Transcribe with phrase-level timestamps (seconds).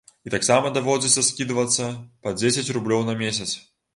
[0.27, 1.91] І таксама даводзіцца скідвацца
[2.27, 3.49] па дзесяць рублёў на месяц.